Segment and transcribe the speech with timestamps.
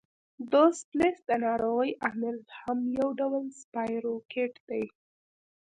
[0.51, 4.83] دوسفلیس د ناروغۍ عامل هم یو ډول سپایروکیټ دی.